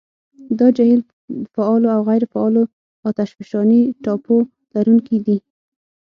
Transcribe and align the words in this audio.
دا 0.59 0.67
جهیل 0.77 1.01
فعالو 1.53 1.87
او 1.95 2.01
غیرو 2.07 2.31
فعالو 2.33 2.63
اتشفشاني 3.07 3.81
ټاپو 4.03 4.35
لرونکي 4.73 5.17
دي. 5.25 5.37